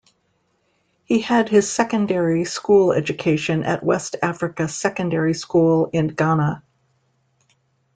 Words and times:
He 1.05 1.19
had 1.21 1.47
his 1.47 1.71
secondary 1.71 2.43
school 2.43 2.91
education 2.91 3.63
at 3.63 3.83
West 3.83 4.15
Africa 4.23 4.67
Secondary 4.67 5.35
School 5.35 5.91
in 5.93 6.07
Ghana. 6.07 6.63